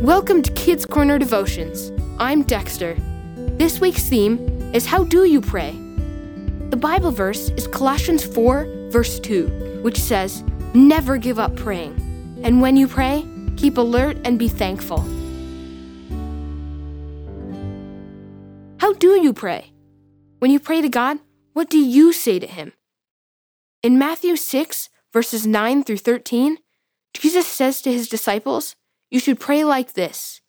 [0.00, 1.92] Welcome to Kids Corner Devotions.
[2.18, 2.96] I'm Dexter.
[3.58, 4.38] This week's theme
[4.74, 5.72] is How Do You Pray?
[6.70, 10.42] The Bible verse is Colossians 4, verse 2, which says,
[10.72, 11.92] Never give up praying.
[12.42, 13.26] And when you pray,
[13.58, 15.00] keep alert and be thankful.
[18.78, 19.70] How do you pray?
[20.38, 21.18] When you pray to God,
[21.52, 22.72] what do you say to Him?
[23.82, 26.56] In Matthew 6, verses 9 through 13,
[27.12, 28.76] Jesus says to his disciples,
[29.10, 30.40] You should pray like this.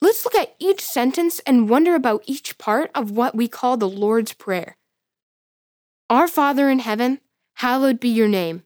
[0.00, 3.88] Let's look at each sentence and wonder about each part of what we call the
[3.88, 4.76] Lord's Prayer.
[6.10, 7.20] Our Father in heaven,
[7.54, 8.64] hallowed be your name.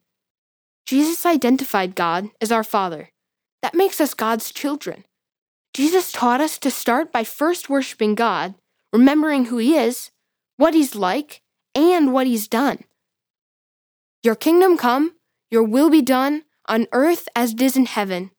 [0.87, 3.11] Jesus identified God as our Father.
[3.61, 5.05] That makes us God's children.
[5.75, 8.55] Jesus taught us to start by first worshiping God,
[8.93, 10.11] remembering who He is,
[10.57, 11.43] what He's like,
[11.75, 12.85] and what He's done.
[14.23, 15.17] Your kingdom come,
[15.51, 18.31] your will be done on earth as it is in heaven.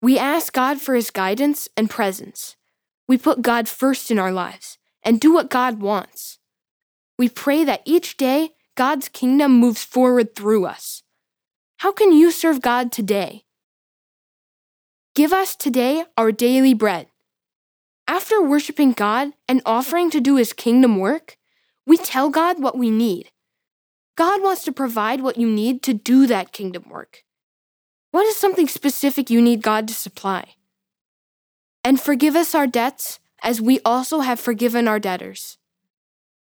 [0.00, 2.56] We ask God for His guidance and presence.
[3.08, 6.38] We put God first in our lives and do what God wants.
[7.18, 11.02] We pray that each day God's kingdom moves forward through us.
[11.78, 13.44] How can you serve God today?
[15.16, 17.08] Give us today our daily bread.
[18.06, 21.36] After worshiping God and offering to do His kingdom work,
[21.86, 23.30] we tell God what we need.
[24.16, 27.24] God wants to provide what you need to do that kingdom work.
[28.10, 30.54] What is something specific you need God to supply?
[31.84, 35.58] And forgive us our debts as we also have forgiven our debtors.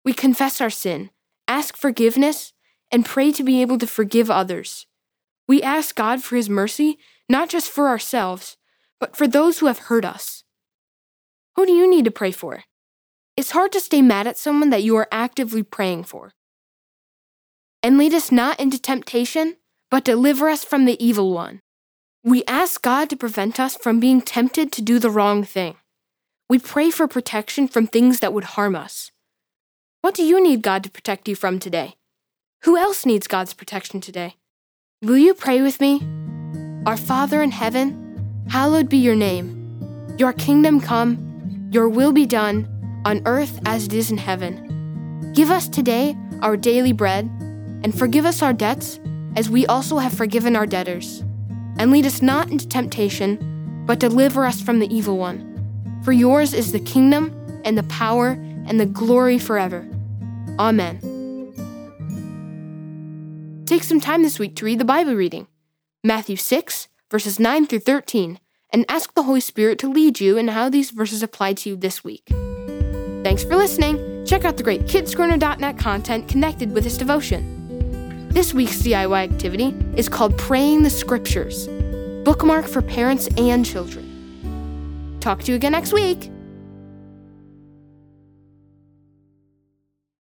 [0.04, 1.10] We confess our sin,
[1.48, 2.54] ask forgiveness,
[2.92, 4.88] and pray to be able to forgive others.
[5.48, 6.98] We ask God for His mercy,
[7.30, 8.58] not just for ourselves,
[9.00, 10.44] but for those who have hurt us.
[11.56, 12.64] Who do you need to pray for?
[13.36, 16.34] It's hard to stay mad at someone that you are actively praying for.
[17.84, 19.58] And lead us not into temptation,
[19.90, 21.62] but deliver us from the evil one.
[22.24, 25.76] We ask God to prevent us from being tempted to do the wrong thing.
[26.50, 29.12] We pray for protection from things that would harm us.
[30.02, 31.96] What do you need God to protect you from today?
[32.64, 34.36] Who else needs God's protection today?
[35.02, 36.02] Will you pray with me?
[36.86, 40.16] Our Father in heaven, hallowed be your name.
[40.18, 42.68] Your kingdom come, your will be done,
[43.06, 45.32] on earth as it is in heaven.
[45.34, 47.26] Give us today our daily bread,
[47.84, 49.00] and forgive us our debts
[49.38, 51.24] as we also have forgiven our debtors.
[51.78, 56.02] And lead us not into temptation, but deliver us from the evil one.
[56.04, 57.34] For yours is the kingdom,
[57.64, 58.32] and the power,
[58.66, 59.88] and the glory forever.
[60.58, 61.00] Amen.
[63.66, 65.48] Take some time this week to read the Bible reading
[66.04, 68.40] Matthew 6, verses 9 through 13,
[68.72, 71.76] and ask the Holy Spirit to lead you in how these verses apply to you
[71.76, 72.28] this week.
[73.24, 74.26] Thanks for listening.
[74.26, 77.57] Check out the great kidscorner.net content connected with this devotion.
[78.38, 81.68] This week's DIY activity is called Praying the Scriptures,
[82.24, 85.18] bookmark for parents and children.
[85.20, 86.30] Talk to you again next week.